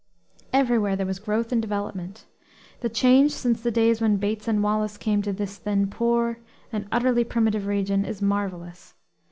Everywhere 0.51 0.95
there 0.95 1.05
was 1.05 1.19
growth 1.19 1.51
and 1.51 1.61
development. 1.61 2.25
The 2.79 2.89
change 2.89 3.33
since 3.33 3.61
the 3.61 3.69
days 3.69 4.01
when 4.01 4.17
Bates 4.17 4.47
and 4.47 4.63
Wallace 4.63 4.97
came 4.97 5.21
to 5.21 5.31
this 5.31 5.59
then 5.59 5.91
poor 5.91 6.39
and 6.73 6.87
utterly 6.91 7.23
primitive 7.23 7.67
region 7.67 8.03
is 8.03 8.19
marvellous. 8.19 8.95